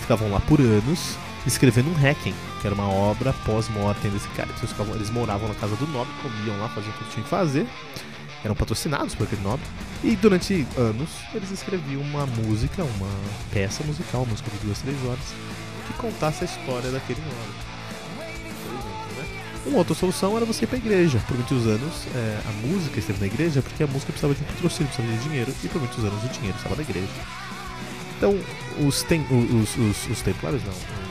ficavam 0.00 0.30
lá 0.30 0.40
por 0.40 0.60
anos, 0.60 1.16
escrevendo 1.46 1.90
um 1.90 1.94
Requiem, 1.94 2.34
que 2.60 2.66
era 2.66 2.74
uma 2.74 2.88
obra 2.88 3.32
pós-mortem 3.44 4.10
desse 4.10 4.28
cara. 4.28 4.48
Então, 4.62 4.94
eles, 4.94 5.10
moravam 5.10 5.48
na 5.48 5.54
casa 5.54 5.74
do 5.76 5.86
nobre, 5.86 6.12
comiam 6.22 6.58
lá, 6.58 6.68
faziam 6.68 6.92
o 6.94 6.98
que 6.98 7.04
tinham 7.10 7.24
que 7.24 7.30
fazer, 7.30 7.66
eram 8.44 8.54
patrocinados 8.54 9.14
por 9.14 9.24
aquele 9.24 9.42
nobre, 9.42 9.64
e 10.02 10.16
durante 10.16 10.66
anos 10.76 11.10
eles 11.34 11.50
escreviam 11.50 12.00
uma 12.00 12.26
música, 12.26 12.82
uma 12.82 13.10
peça 13.52 13.84
musical, 13.84 14.22
uma 14.22 14.30
música 14.30 14.50
de 14.50 14.58
duas, 14.58 14.78
três 14.80 14.96
horas, 15.04 15.34
que 15.86 15.92
contasse 15.94 16.42
a 16.42 16.46
história 16.46 16.90
daquele 16.90 17.20
nobre. 17.20 17.72
Né? 19.16 19.26
Uma 19.66 19.78
outra 19.78 19.94
solução 19.94 20.36
era 20.36 20.44
você 20.44 20.64
ir 20.64 20.68
pra 20.68 20.78
igreja. 20.78 21.22
Por 21.26 21.36
muitos 21.36 21.66
anos, 21.66 22.06
é, 22.14 22.40
a 22.48 22.66
música 22.66 22.98
esteve 22.98 23.20
na 23.20 23.26
igreja 23.26 23.62
porque 23.62 23.82
a 23.82 23.86
música 23.86 24.12
precisava 24.12 24.34
de 24.34 24.42
um 24.42 24.46
patrocínio, 24.46 24.92
precisava 24.92 25.18
de 25.18 25.24
dinheiro, 25.24 25.54
e 25.62 25.68
por 25.68 25.80
muitos 25.80 26.04
anos 26.04 26.24
o 26.24 26.28
dinheiro 26.28 26.56
estava 26.56 26.76
na 26.76 26.82
igreja. 26.82 27.08
Então, 28.16 28.38
os, 28.86 29.02
tem, 29.02 29.20
os, 29.30 29.76
os, 29.76 30.08
os 30.10 30.22
templários 30.22 30.62
não. 30.64 31.01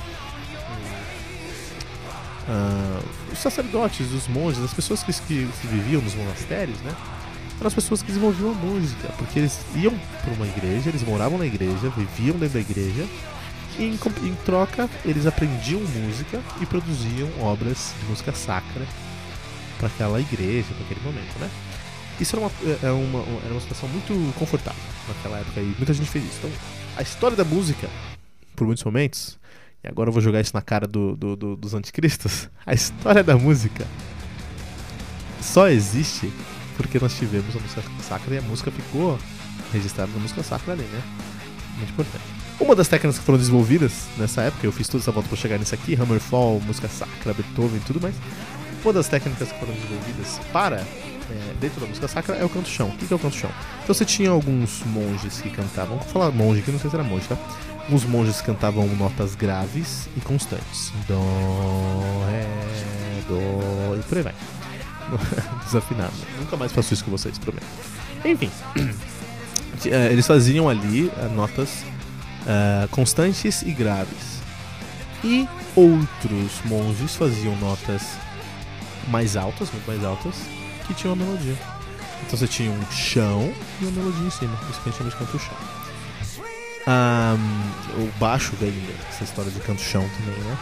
Uh, 2.48 3.32
os 3.32 3.40
sacerdotes, 3.40 4.12
os 4.12 4.28
monges, 4.28 4.64
as 4.64 4.74
pessoas 4.74 5.04
que, 5.04 5.14
que, 5.14 5.48
que 5.48 5.68
viviam 5.68 6.02
nos 6.02 6.16
monastérios, 6.16 6.80
né? 6.80 6.96
Eram 7.60 7.68
as 7.68 7.74
pessoas 7.76 8.02
que 8.02 8.08
desenvolviam 8.08 8.50
a 8.50 8.54
música, 8.56 9.10
porque 9.18 9.38
eles 9.38 9.60
iam 9.76 9.94
para 10.24 10.34
uma 10.34 10.48
igreja, 10.48 10.90
eles 10.90 11.04
moravam 11.04 11.38
na 11.38 11.46
igreja, 11.46 11.90
viviam 11.96 12.36
dentro 12.38 12.56
da 12.56 12.60
igreja, 12.60 13.06
e 13.78 13.84
em, 13.84 14.00
em 14.28 14.36
troca 14.44 14.90
eles 15.06 15.28
aprendiam 15.28 15.80
música 15.80 16.42
e 16.60 16.66
produziam 16.66 17.30
obras 17.40 17.94
de 18.00 18.06
música 18.08 18.34
sacra 18.34 18.86
para 19.78 19.88
aquela 19.88 20.20
igreja, 20.20 20.68
para 20.74 20.86
aquele 20.86 21.02
momento, 21.02 21.38
né? 21.40 21.50
Isso 22.20 22.36
era 22.36 22.46
uma, 22.46 22.52
é, 22.64 22.88
é 22.88 22.92
uma, 22.92 23.20
era 23.44 23.52
uma 23.52 23.62
situação 23.62 23.90
muito 23.90 24.14
confortável 24.38 24.82
naquela 25.08 25.40
época 25.40 25.60
e 25.60 25.74
muita 25.78 25.94
gente 25.94 26.10
fez 26.10 26.26
isso. 26.26 26.38
Então, 26.40 26.52
a 26.98 27.02
história 27.02 27.36
da 27.36 27.44
música, 27.44 27.90
por 28.56 28.66
muitos 28.66 28.84
momentos, 28.84 29.40
e 29.84 29.88
agora 29.88 30.10
eu 30.10 30.14
vou 30.14 30.22
jogar 30.22 30.42
isso 30.42 30.52
na 30.54 30.62
cara 30.62 30.88
do, 30.88 31.16
do, 31.16 31.36
do, 31.36 31.56
dos 31.56 31.74
anticristos, 31.74 32.50
a 32.66 32.74
história 32.74 33.24
da 33.24 33.38
música 33.38 33.86
só 35.42 35.68
existe 35.68 36.32
porque 36.78 37.00
nós 37.00 37.16
tivemos 37.18 37.56
a 37.56 37.60
música 37.60 37.82
sacra 38.02 38.36
e 38.36 38.38
a 38.38 38.42
música 38.42 38.72
ficou 38.72 39.18
registrada 39.72 40.12
na 40.12 40.20
música 40.20 40.44
sacra 40.44 40.74
ali, 40.74 40.84
né? 40.84 41.02
Muito 41.78 41.92
importante. 41.92 42.24
Uma 42.60 42.76
das 42.76 42.88
técnicas 42.88 43.18
que 43.20 43.26
foram 43.26 43.40
desenvolvidas 43.40 44.08
nessa 44.18 44.42
época, 44.44 44.66
eu 44.66 44.72
fiz 44.72 44.88
toda 44.88 45.04
essa 45.04 45.12
volta 45.12 45.28
para 45.28 45.38
chegar 45.38 45.58
nisso 45.58 45.74
aqui, 45.74 45.96
Hammerfall, 45.96 46.60
música 46.62 46.88
sacra, 46.88 47.34
Beethoven 47.34 47.78
e 47.78 47.86
tudo 47.86 48.00
mais. 48.00 48.16
Uma 48.84 48.94
das 48.94 49.08
técnicas 49.08 49.52
que 49.52 49.60
foram 49.60 49.74
desenvolvidas 49.74 50.40
para 50.52 50.78
é, 50.78 51.54
dentro 51.60 51.80
da 51.80 51.88
música 51.88 52.08
sacra 52.08 52.36
é 52.36 52.44
o 52.44 52.50
canto 52.50 52.70
chão. 52.70 52.90
O 52.90 52.98
que 52.98 53.12
é 53.12 53.16
o 53.16 53.20
canto 53.20 53.36
chão? 53.36 53.50
Então 53.84 53.94
você 53.94 54.06
tinha 54.06 54.30
alguns 54.30 54.84
monges 54.86 55.42
que 55.42 55.50
cantavam, 55.50 55.98
vou 55.98 56.08
falar 56.08 56.32
monge 56.32 56.62
aqui, 56.62 56.72
não 56.72 56.80
sei 56.80 56.90
se 56.90 56.96
era 56.96 57.04
monge, 57.04 57.28
tá? 57.28 57.38
Alguns 57.84 58.06
monges 58.06 58.42
cantavam 58.42 58.88
notas 58.96 59.36
graves 59.36 60.08
e 60.16 60.22
constantes. 60.22 60.94
Dó, 61.08 61.20
ré, 62.30 62.46
dó 63.28 63.96
e 63.98 64.04
por 64.04 64.18
aí 64.18 64.24
vai. 64.24 64.34
Desafinado. 65.66 66.14
Nunca 66.40 66.56
mais 66.56 66.72
faço 66.72 66.94
isso 66.94 67.04
com 67.04 67.12
vocês, 67.12 67.38
prometo. 67.38 67.66
Enfim, 68.24 68.50
é, 69.86 70.08
eles 70.14 70.26
faziam 70.26 70.70
ali 70.70 71.08
uh, 71.08 71.30
notas 71.36 71.84
uh, 72.44 72.88
constantes 72.90 73.62
e 73.62 73.72
graves. 73.72 74.42
E 75.24 75.48
outros 75.76 76.62
monges 76.66 77.16
faziam 77.16 77.56
notas 77.58 78.04
mais 79.08 79.36
altas, 79.36 79.72
muito 79.72 79.86
mais 79.86 80.04
altas, 80.04 80.36
que 80.88 80.94
tinham 80.94 81.14
uma 81.14 81.26
melodia. 81.26 81.56
Então 82.26 82.38
você 82.38 82.48
tinha 82.48 82.72
um 82.72 82.92
chão 82.92 83.54
e 83.82 83.86
uma 83.86 83.92
melodia 83.92 84.28
em 84.28 84.32
cima. 84.32 84.58
Isso 84.70 84.82
que 84.82 84.90
a 84.90 84.92
gente 84.92 84.98
chama 84.98 85.10
de 85.10 85.16
canto 85.18 85.40
chão. 85.40 85.81
O 87.98 88.20
baixo 88.20 88.54
vem 88.60 88.72
dessa 88.72 89.24
história 89.24 89.52
de 89.52 89.60
canto 89.60 89.82
chão 89.82 90.08
também, 90.18 90.40
né? 90.44 90.58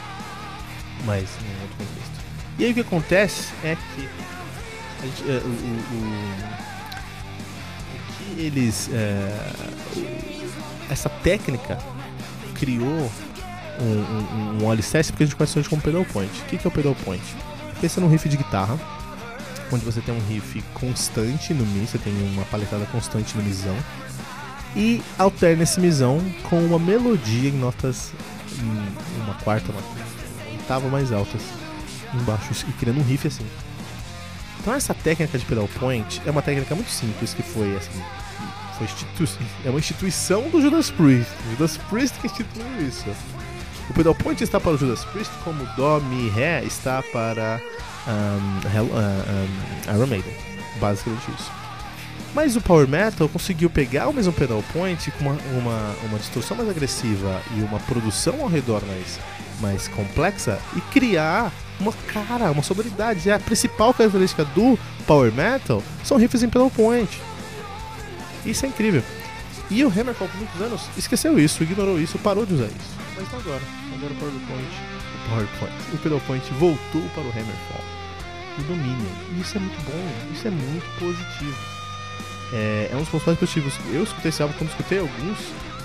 Mas 1.06 1.30
em 1.42 1.62
outro 1.62 1.78
contexto. 1.78 2.20
E 2.58 2.66
aí 2.66 2.72
o 2.72 2.74
que 2.74 2.82
acontece 2.82 3.54
é 3.64 3.78
que 3.96 4.10
gente, 5.04 5.24
é, 5.30 5.42
o, 5.44 5.48
o, 5.48 5.78
o, 5.96 6.36
que 8.18 8.42
eles. 8.42 8.90
É, 8.92 9.52
essa 10.90 11.10
técnica 11.10 11.78
criou 12.56 13.12
um, 13.80 14.60
um, 14.60 14.64
um 14.64 14.72
alicerce 14.72 15.12
porque 15.12 15.24
a 15.24 15.28
gente 15.28 15.36
conhece 15.36 15.60
hoje 15.60 15.70
como 15.70 15.82
pedal 15.82 16.04
point. 16.06 16.32
O 16.42 16.46
que, 16.46 16.58
que 16.58 16.68
é 16.68 16.70
o 16.70 16.72
pedal 16.72 16.96
point? 17.06 17.24
Pensa 17.80 18.02
num 18.02 18.10
riff 18.10 18.28
de 18.28 18.38
guitarra, 18.38 18.78
onde 19.72 19.86
você 19.86 20.02
tem 20.02 20.14
um 20.14 20.28
riff 20.28 20.62
constante 20.74 21.54
no 21.54 21.66
Mi, 21.66 21.88
você 21.88 21.98
tem 21.98 22.14
uma 22.34 22.44
paletada 22.46 22.86
constante 22.88 23.38
no 23.38 23.44
Mizão, 23.44 23.78
e 24.76 25.02
alterna 25.18 25.64
esse 25.64 25.80
Mizão 25.80 26.20
com 26.50 26.60
uma 26.64 26.80
melodia 26.80 27.50
em 27.50 27.54
notas. 27.54 28.12
Em 28.62 29.22
uma 29.24 29.36
quarta, 29.36 29.72
uma 29.72 29.82
oitava 30.52 30.88
mais 30.90 31.12
altas 31.12 31.42
embaixo, 32.14 32.66
e 32.68 32.74
criando 32.74 33.00
um 33.00 33.04
riff 33.04 33.28
assim. 33.28 33.46
Então 34.60 34.74
essa 34.74 34.94
técnica 34.94 35.38
de 35.38 35.46
pedal 35.46 35.68
point 35.80 36.22
é 36.26 36.32
uma 36.32 36.42
técnica 36.42 36.76
muito 36.76 36.92
simples 36.92 37.34
que 37.34 37.42
foi 37.42 37.76
assim, 37.76 38.02
foi 38.78 39.28
é 39.66 39.70
uma 39.70 39.80
instituição 39.80 40.50
do 40.50 40.62
Judas 40.62 40.92
Priest. 40.92 41.32
Judas 41.52 41.78
Priest 41.90 42.20
que 42.20 42.28
instituiu 42.28 42.88
isso. 42.88 43.06
O 43.90 43.94
pedal 43.94 44.14
point 44.14 44.44
está 44.44 44.60
para 44.60 44.72
o 44.72 44.78
Judas 44.78 45.04
Priest 45.06 45.32
como 45.44 45.66
Dó, 45.76 46.00
Mi, 46.00 46.30
Ré 46.30 46.64
está 46.64 47.02
para 47.12 47.60
um, 48.08 48.76
Hell, 48.76 48.86
uh, 48.86 49.92
um, 49.92 49.96
Iron 49.96 50.08
Maiden. 50.08 50.34
Basicamente 50.80 51.32
isso. 51.38 51.52
Mas 52.34 52.56
o 52.56 52.62
Power 52.62 52.88
Metal 52.88 53.28
conseguiu 53.28 53.70
pegar 53.70 54.08
o 54.08 54.14
mesmo 54.14 54.32
pedal 54.32 54.64
point 54.72 55.10
com 55.12 55.26
uma, 55.26 55.38
uma, 55.58 55.96
uma 56.04 56.20
distorção 56.20 56.56
mais 56.56 56.70
agressiva 56.70 57.42
e 57.58 57.62
uma 57.62 57.80
produção 57.80 58.42
ao 58.42 58.48
redor 58.48 58.84
mais, 58.86 59.20
mais 59.60 59.88
complexa 59.88 60.60
e 60.76 60.82
criar 60.82 61.52
uma 61.80 61.92
cara, 61.92 62.52
uma 62.52 62.62
sonoridade. 62.62 63.30
É 63.30 63.34
a 63.34 63.40
principal 63.40 63.94
característica 63.94 64.46
do 64.46 64.78
Power 65.08 65.32
Metal 65.34 65.82
são 66.04 66.18
riffs 66.18 66.44
em 66.44 66.50
pedal 66.50 66.70
point. 66.70 67.20
Isso 68.46 68.66
é 68.66 68.70
incrível. 68.70 69.04
E 69.72 69.84
o 69.84 69.88
Hammerfall 69.88 70.28
por 70.28 70.38
muitos 70.38 70.62
anos 70.62 70.82
esqueceu 70.98 71.38
isso, 71.38 71.62
ignorou 71.62 72.00
isso, 72.00 72.18
parou 72.20 72.46
de 72.46 72.54
usar 72.54 72.66
isso. 72.66 72.96
Mas 73.16 73.32
não 73.32 73.40
agora. 73.40 73.62
Agora 73.96 74.14
o 74.14 74.18
PowerPoint, 76.00 76.52
o 76.52 76.56
o 76.56 76.60
voltou 76.60 77.02
para 77.14 77.24
o 77.24 77.30
Hammerfall. 77.30 77.84
O 78.58 78.64
domínio. 78.64 79.08
Isso 79.40 79.58
é 79.58 79.60
muito 79.60 79.82
bom, 79.84 80.34
isso 80.34 80.48
é 80.48 80.52
muito 80.52 81.00
positivo. 81.00 81.79
É, 82.54 82.90
é 82.92 82.96
um 82.96 83.00
dos 83.00 83.10
pontos 83.10 83.28
mais 83.28 83.40
positivos. 83.40 83.74
Eu 83.92 84.04
escutei 84.04 84.30
esse 84.30 84.42
álbum, 84.42 84.56
quando 84.58 84.70
escutei 84.70 85.00
alguns 85.00 85.38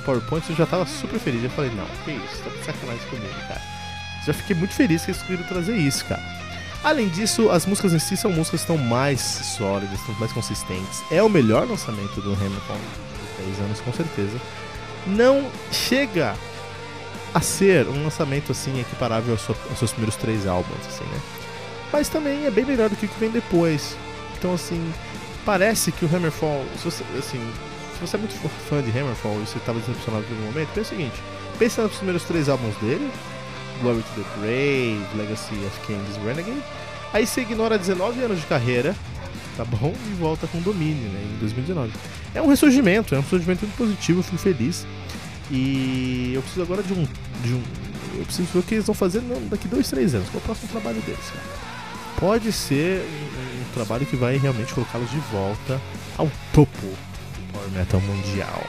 PowerPoints, 0.05 0.51
eu 0.51 0.57
já 0.57 0.67
tava 0.67 0.87
super 0.87 1.19
feliz. 1.19 1.43
Eu 1.43 1.51
falei, 1.51 1.71
não, 1.71 1.87
que 2.05 2.13
isso, 2.13 2.43
tá 2.43 2.51
de 2.51 2.65
sacanagem 2.65 3.07
comigo, 3.09 3.35
cara. 3.49 3.61
Já 4.25 4.33
fiquei 4.33 4.57
muito 4.57 4.75
feliz 4.75 5.05
que 5.05 5.11
eles 5.11 5.21
conseguiram 5.21 5.49
trazer 5.49 5.77
isso, 5.77 6.05
cara. 6.07 6.23
Além 6.83 7.09
disso, 7.09 7.51
as 7.51 7.65
músicas 7.65 7.95
em 7.95 7.99
si 7.99 8.17
são 8.17 8.31
músicas 8.31 8.61
que 8.61 8.73
estão 8.73 8.77
mais 8.77 9.21
sólidas, 9.21 9.99
estão 9.99 10.15
mais 10.17 10.33
consistentes. 10.33 11.03
É 11.11 11.23
o 11.23 11.29
melhor 11.29 11.67
lançamento 11.67 12.21
do 12.21 12.33
Hamilton 12.33 12.79
de 13.39 13.45
10 13.47 13.61
anos, 13.61 13.81
com 13.81 13.93
certeza. 13.93 14.39
Não 15.07 15.51
chega 15.73 16.35
a 17.33 17.41
ser 17.41 17.89
um 17.89 18.05
lançamento 18.05 18.53
assim 18.53 18.79
equiparável 18.79 19.33
aos, 19.33 19.49
aos 19.49 19.79
seus 19.79 19.93
primeiros 19.93 20.17
três 20.17 20.47
álbuns, 20.47 20.87
assim, 20.87 21.05
né? 21.05 21.21
Mas 21.93 22.09
também 22.09 22.47
é 22.47 22.51
bem 22.51 22.65
melhor 22.65 22.91
do 22.91 22.97
que 22.97 23.07
o 23.07 23.09
que 23.09 23.21
vem 23.21 23.31
depois. 23.31 23.97
Então, 24.37 24.53
assim, 24.55 24.93
parece 25.45 25.93
que 25.93 26.05
o 26.05 26.09
Hammerfall, 26.15 26.65
se 26.79 26.85
você, 26.85 27.05
assim, 27.19 27.41
se 27.95 28.01
você 28.01 28.17
é 28.17 28.19
muito 28.19 28.35
fã 28.69 28.83
de 28.83 28.91
Hammerfall 28.91 29.41
e 29.41 29.47
você 29.47 29.59
estava 29.59 29.79
decepcionado 29.79 30.27
no 30.31 30.47
momento, 30.47 30.69
pensa 30.75 30.95
o 30.95 30.97
seguinte: 30.97 31.23
pensa 31.59 31.83
nos 31.83 31.97
primeiros 31.97 32.25
três 32.25 32.49
álbuns 32.49 32.77
dele, 32.77 33.11
Glory 33.81 34.03
to 34.03 34.23
the 34.23 34.39
Brave, 34.39 35.17
Legacy 35.17 35.55
of 35.67 35.81
Kings, 35.87 36.19
Renegade. 36.25 36.63
Aí 37.13 37.27
você 37.27 37.43
ignora 37.43 37.79
19 37.79 38.23
anos 38.23 38.41
de 38.41 38.47
carreira, 38.47 38.95
tá 39.57 39.65
bom? 39.65 39.95
E 40.11 40.15
volta 40.15 40.47
com 40.47 40.61
domínio, 40.61 41.09
né? 41.11 41.23
Em 41.35 41.39
2019. 41.39 41.93
É 42.35 42.43
um 42.43 42.49
ressurgimento, 42.49 43.15
é 43.15 43.19
um 43.19 43.21
ressurgimento 43.21 43.65
muito 43.65 43.77
positivo, 43.77 44.21
eu 44.21 44.25
fico 44.25 44.39
feliz. 44.39 44.87
E 45.51 46.33
eu 46.35 46.43
preciso 46.43 46.63
agora 46.63 46.83
de 46.83 46.93
um. 46.93 47.07
De 47.43 47.53
um 47.53 47.63
eu 48.17 48.25
preciso 48.25 48.49
ver 48.53 48.59
o 48.61 48.63
que 48.63 48.75
eles 48.75 48.87
vão 48.87 48.95
fazer 48.95 49.21
daqui 49.51 49.69
dois, 49.69 49.89
três 49.89 50.15
anos. 50.15 50.29
Qual 50.29 50.39
é 50.41 50.43
o 50.43 50.45
próximo 50.45 50.69
trabalho 50.69 51.01
deles, 51.03 51.31
cara? 51.31 51.64
Pode 52.19 52.53
ser 52.53 53.01
um, 53.01 53.61
um 53.61 53.65
trabalho 53.75 54.07
que 54.07 54.17
vai 54.17 54.37
realmente 54.37 54.73
colocá-los 54.73 55.11
de 55.11 55.19
volta 55.33 55.81
ao 56.17 56.31
topo 56.53 56.87
do 56.87 57.53
Power 57.53 57.71
Metal 57.71 58.01
Mundial. 58.01 58.63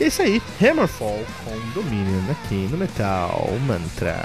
É 0.00 0.06
isso 0.06 0.22
aí, 0.22 0.40
Hammerfall 0.62 1.24
com 1.44 1.80
domínio 1.80 2.30
aqui 2.30 2.68
no 2.70 2.78
Metal 2.78 3.48
Mantra. 3.66 4.24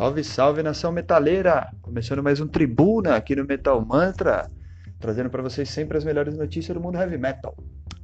Salve, 0.00 0.24
salve 0.24 0.62
nação 0.62 0.90
metaleira! 0.90 1.70
Começando 1.82 2.22
mais 2.22 2.40
um 2.40 2.48
Tribuna 2.48 3.16
aqui 3.16 3.36
no 3.36 3.44
Metal 3.44 3.84
Mantra, 3.84 4.50
trazendo 4.98 5.28
para 5.28 5.42
vocês 5.42 5.68
sempre 5.68 5.98
as 5.98 6.04
melhores 6.04 6.38
notícias 6.38 6.74
do 6.74 6.82
mundo 6.82 6.96
heavy 6.96 7.18
metal. 7.18 7.54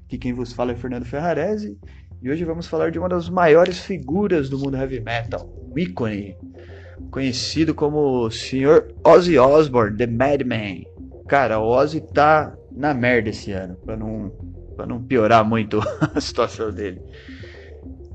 Aqui 0.04 0.18
quem 0.18 0.34
vos 0.34 0.52
fala 0.52 0.72
é 0.72 0.74
Fernando 0.74 1.06
Ferrarese 1.06 1.78
e 2.20 2.30
hoje 2.30 2.44
vamos 2.44 2.66
falar 2.66 2.90
de 2.90 2.98
uma 2.98 3.08
das 3.08 3.30
maiores 3.30 3.78
figuras 3.78 4.50
do 4.50 4.58
mundo 4.58 4.76
heavy 4.76 5.00
metal, 5.00 5.48
um 5.70 5.78
ícone, 5.78 6.36
conhecido 7.10 7.74
como 7.74 8.26
o 8.26 8.30
Sr. 8.30 8.92
Ozzy 9.02 9.38
Osbourne, 9.38 9.96
The 9.96 10.06
Madman. 10.06 10.84
Cara, 11.26 11.60
o 11.60 11.66
Ozzy 11.66 12.02
tá 12.02 12.54
na 12.72 12.92
merda 12.92 13.30
esse 13.30 13.52
ano, 13.52 13.74
para 13.74 13.96
não, 13.96 14.30
pra 14.76 14.84
não 14.84 15.02
piorar 15.02 15.42
muito 15.48 15.80
a 16.14 16.20
situação 16.20 16.70
dele. 16.70 17.00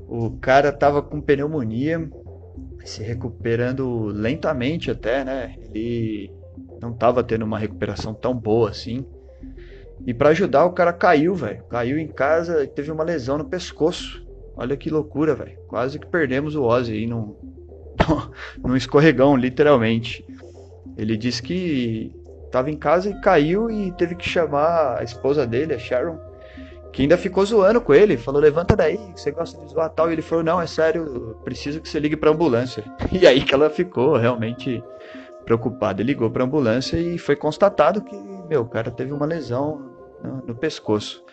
O 0.06 0.30
cara 0.38 0.70
tava 0.70 1.02
com 1.02 1.20
pneumonia, 1.20 2.08
se 2.84 3.02
recuperando 3.02 4.06
lentamente 4.06 4.90
até, 4.90 5.24
né? 5.24 5.54
Ele 5.72 6.30
não 6.80 6.92
tava 6.92 7.22
tendo 7.22 7.44
uma 7.44 7.58
recuperação 7.58 8.12
tão 8.12 8.34
boa 8.34 8.70
assim. 8.70 9.04
E 10.06 10.12
para 10.12 10.30
ajudar, 10.30 10.64
o 10.64 10.72
cara 10.72 10.92
caiu, 10.92 11.34
velho. 11.34 11.62
Caiu 11.64 11.98
em 11.98 12.08
casa 12.08 12.64
e 12.64 12.66
teve 12.66 12.90
uma 12.90 13.04
lesão 13.04 13.38
no 13.38 13.44
pescoço. 13.44 14.26
Olha 14.56 14.76
que 14.76 14.90
loucura, 14.90 15.34
velho. 15.34 15.56
Quase 15.68 15.98
que 15.98 16.06
perdemos 16.06 16.56
o 16.56 16.64
Ozzy 16.64 16.92
aí 16.92 17.06
num, 17.06 17.36
num 18.62 18.76
escorregão, 18.76 19.36
literalmente. 19.36 20.24
Ele 20.96 21.16
disse 21.16 21.42
que 21.42 22.12
tava 22.50 22.70
em 22.70 22.76
casa 22.76 23.10
e 23.10 23.20
caiu 23.20 23.70
e 23.70 23.92
teve 23.92 24.14
que 24.14 24.28
chamar 24.28 24.98
a 24.98 25.04
esposa 25.04 25.46
dele, 25.46 25.74
a 25.74 25.78
Sharon, 25.78 26.18
que 26.92 27.02
ainda 27.02 27.16
ficou 27.16 27.44
zoando 27.44 27.80
com 27.80 27.94
ele, 27.94 28.18
falou, 28.18 28.40
levanta 28.40 28.76
daí, 28.76 28.98
você 29.16 29.30
gosta 29.30 29.58
de 29.64 29.72
zoar 29.72 29.88
tal, 29.90 30.10
e 30.10 30.12
ele 30.12 30.22
falou, 30.22 30.44
não, 30.44 30.60
é 30.60 30.66
sério, 30.66 31.38
preciso 31.42 31.80
que 31.80 31.88
você 31.88 31.98
ligue 31.98 32.16
pra 32.16 32.30
ambulância. 32.30 32.84
E 33.10 33.26
aí 33.26 33.42
que 33.42 33.54
ela 33.54 33.70
ficou 33.70 34.16
realmente 34.16 34.82
preocupada, 35.44 36.02
ligou 36.02 36.30
pra 36.30 36.44
ambulância 36.44 36.96
e 36.96 37.18
foi 37.18 37.34
constatado 37.34 38.02
que, 38.02 38.14
meu, 38.48 38.62
o 38.62 38.68
cara 38.68 38.90
teve 38.90 39.12
uma 39.12 39.26
lesão 39.26 39.90
no, 40.22 40.42
no 40.48 40.54
pescoço. 40.54 41.24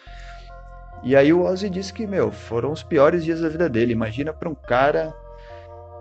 E 1.03 1.15
aí 1.15 1.31
o 1.31 1.43
Ozzy 1.43 1.69
disse 1.69 1.93
que, 1.93 2.07
meu, 2.07 2.31
foram 2.31 2.71
os 2.71 2.83
piores 2.83 3.23
dias 3.23 3.41
da 3.41 3.49
vida 3.49 3.69
dele, 3.69 3.91
imagina 3.91 4.33
pra 4.33 4.49
um 4.49 4.55
cara 4.55 5.13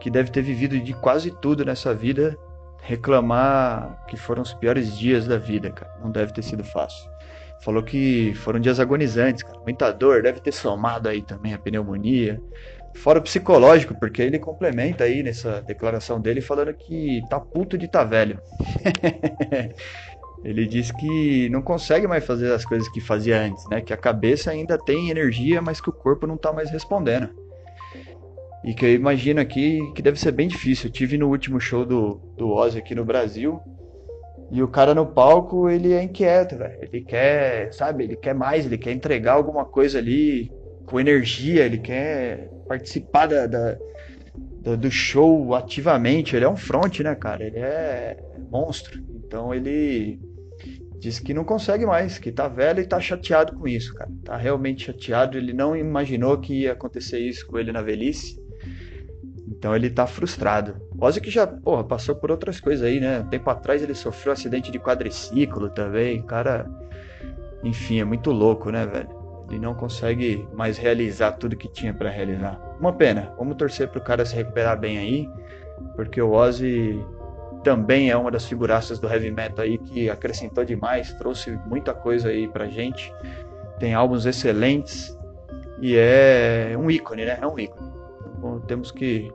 que 0.00 0.10
deve 0.10 0.30
ter 0.30 0.42
vivido 0.42 0.78
de 0.78 0.92
quase 0.94 1.30
tudo 1.30 1.64
nessa 1.64 1.92
vida, 1.92 2.36
reclamar 2.80 4.04
que 4.06 4.16
foram 4.16 4.42
os 4.42 4.54
piores 4.54 4.96
dias 4.96 5.26
da 5.26 5.36
vida, 5.36 5.70
cara, 5.70 5.92
não 6.00 6.10
deve 6.10 6.32
ter 6.32 6.42
sido 6.42 6.62
fácil. 6.62 7.08
Falou 7.62 7.82
que 7.82 8.32
foram 8.36 8.60
dias 8.60 8.78
agonizantes, 8.78 9.42
cara. 9.42 9.58
Muita 9.60 9.90
dor, 9.90 10.22
deve 10.22 10.40
ter 10.40 10.52
somado 10.52 11.08
aí 11.08 11.22
também 11.22 11.54
a 11.54 11.58
pneumonia. 11.58 12.40
Fora 12.96 13.18
o 13.18 13.22
psicológico, 13.22 13.94
porque 13.98 14.22
ele 14.22 14.38
complementa 14.38 15.04
aí 15.04 15.22
nessa 15.22 15.60
declaração 15.62 16.20
dele 16.20 16.40
falando 16.40 16.72
que 16.74 17.20
tá 17.28 17.38
puto 17.38 17.76
de 17.76 17.88
tá 17.88 18.04
velho. 18.04 18.40
ele 20.44 20.66
diz 20.66 20.90
que 20.92 21.48
não 21.50 21.62
consegue 21.62 22.06
mais 22.06 22.24
fazer 22.24 22.52
as 22.52 22.64
coisas 22.64 22.88
que 22.88 23.00
fazia 23.00 23.40
antes, 23.40 23.64
né? 23.70 23.80
Que 23.80 23.92
a 23.92 23.96
cabeça 23.96 24.50
ainda 24.50 24.78
tem 24.78 25.10
energia, 25.10 25.60
mas 25.60 25.80
que 25.80 25.90
o 25.90 25.92
corpo 25.92 26.26
não 26.26 26.36
tá 26.36 26.52
mais 26.52 26.70
respondendo. 26.70 27.28
E 28.64 28.74
que 28.74 28.84
eu 28.84 28.94
imagino 28.94 29.40
aqui 29.40 29.80
que 29.94 30.02
deve 30.02 30.18
ser 30.18 30.32
bem 30.32 30.48
difícil. 30.48 30.88
Eu 30.88 30.92
tive 30.92 31.16
no 31.16 31.28
último 31.28 31.60
show 31.60 31.84
do, 31.84 32.20
do 32.36 32.50
Ozzy 32.50 32.78
aqui 32.78 32.94
no 32.94 33.04
Brasil. 33.04 33.60
E 34.50 34.62
o 34.62 34.68
cara 34.68 34.94
no 34.94 35.06
palco, 35.06 35.68
ele 35.68 35.92
é 35.92 36.02
inquieto, 36.02 36.56
velho. 36.56 36.78
Ele 36.80 37.02
quer, 37.02 37.72
sabe, 37.72 38.04
ele 38.04 38.16
quer 38.16 38.34
mais, 38.34 38.64
ele 38.64 38.78
quer 38.78 38.92
entregar 38.92 39.34
alguma 39.34 39.64
coisa 39.64 39.98
ali 39.98 40.50
com 40.86 40.98
energia, 40.98 41.66
ele 41.66 41.78
quer 41.78 42.48
participar 42.66 43.26
da, 43.26 43.46
da, 43.46 43.76
da, 44.62 44.74
do 44.74 44.90
show 44.90 45.54
ativamente. 45.54 46.34
Ele 46.34 46.46
é 46.46 46.48
um 46.48 46.56
front, 46.56 47.00
né, 47.00 47.14
cara? 47.14 47.44
Ele 47.44 47.58
é 47.58 48.16
monstro. 48.50 48.98
Então 49.14 49.54
ele 49.54 50.18
diz 50.98 51.18
que 51.18 51.34
não 51.34 51.44
consegue 51.44 51.84
mais, 51.84 52.18
que 52.18 52.32
tá 52.32 52.48
velho 52.48 52.80
e 52.80 52.86
tá 52.86 52.98
chateado 52.98 53.54
com 53.54 53.68
isso, 53.68 53.94
cara. 53.94 54.10
Tá 54.24 54.36
realmente 54.36 54.86
chateado. 54.86 55.36
Ele 55.36 55.52
não 55.52 55.76
imaginou 55.76 56.38
que 56.38 56.62
ia 56.62 56.72
acontecer 56.72 57.18
isso 57.18 57.46
com 57.46 57.58
ele 57.58 57.70
na 57.70 57.82
velhice. 57.82 58.40
Então 59.58 59.74
ele 59.74 59.90
tá 59.90 60.06
frustrado. 60.06 60.76
Ozzy 61.00 61.20
que 61.20 61.30
já, 61.30 61.46
porra, 61.46 61.82
passou 61.82 62.14
por 62.14 62.30
outras 62.30 62.60
coisas 62.60 62.86
aí, 62.86 63.00
né? 63.00 63.20
Um 63.20 63.28
tempo 63.28 63.50
atrás 63.50 63.82
ele 63.82 63.94
sofreu 63.94 64.30
um 64.30 64.34
acidente 64.34 64.70
de 64.70 64.78
quadriciclo 64.78 65.68
também. 65.68 66.22
Cara, 66.22 66.64
enfim, 67.64 68.00
é 68.00 68.04
muito 68.04 68.30
louco, 68.30 68.70
né, 68.70 68.86
velho? 68.86 69.08
Ele 69.50 69.58
não 69.58 69.74
consegue 69.74 70.46
mais 70.52 70.78
realizar 70.78 71.32
tudo 71.32 71.56
que 71.56 71.66
tinha 71.68 71.92
para 71.92 72.08
realizar. 72.08 72.60
Uma 72.78 72.92
pena. 72.92 73.32
Vamos 73.36 73.56
torcer 73.56 73.88
pro 73.88 74.00
cara 74.00 74.24
se 74.24 74.36
recuperar 74.36 74.78
bem 74.78 74.98
aí, 74.98 75.28
porque 75.96 76.22
o 76.22 76.32
Ozzy 76.32 77.04
também 77.64 78.10
é 78.10 78.16
uma 78.16 78.30
das 78.30 78.44
figuraças 78.44 79.00
do 79.00 79.08
heavy 79.08 79.32
metal 79.32 79.64
aí 79.64 79.76
que 79.78 80.08
acrescentou 80.08 80.64
demais, 80.64 81.12
trouxe 81.14 81.58
muita 81.66 81.92
coisa 81.92 82.28
aí 82.28 82.46
pra 82.46 82.66
gente. 82.66 83.12
Tem 83.80 83.92
álbuns 83.92 84.24
excelentes 84.24 85.18
e 85.80 85.96
é 85.96 86.76
um 86.78 86.88
ícone, 86.88 87.24
né? 87.24 87.38
É 87.40 87.46
um 87.46 87.58
ícone. 87.58 87.90
Então, 88.36 88.60
temos 88.60 88.92
que 88.92 89.32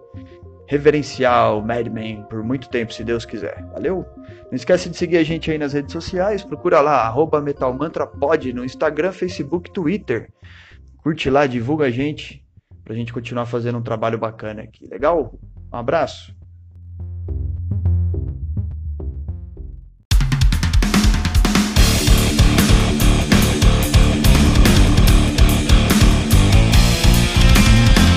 reverenciar 0.74 1.56
o 1.56 1.62
Madman 1.62 2.24
por 2.24 2.44
muito 2.44 2.68
tempo, 2.68 2.92
se 2.92 3.04
Deus 3.04 3.26
quiser. 3.26 3.64
Valeu? 3.72 4.06
Não 4.50 4.56
esquece 4.56 4.90
de 4.90 4.98
seguir 4.98 5.18
a 5.18 5.24
gente 5.24 5.52
aí 5.52 5.58
nas 5.58 5.74
redes 5.74 5.92
sociais. 5.94 6.44
Procura 6.44 6.82
lá, 6.82 7.06
arroba 7.06 7.40
MetalMantraPod 7.40 8.52
no 8.54 8.66
Instagram, 8.66 9.12
Facebook, 9.12 9.70
Twitter. 9.72 10.30
Curte 11.04 11.30
lá, 11.30 11.46
divulga 11.46 11.86
a 11.86 11.92
gente 11.92 12.44
pra 12.84 12.96
gente 12.96 13.14
continuar 13.14 13.46
fazendo 13.46 13.78
um 13.78 13.84
trabalho 13.84 14.18
bacana 14.18 14.64
aqui. 14.64 14.88
Legal? 14.88 15.38
Um 15.72 15.78
abraço. 15.78 16.36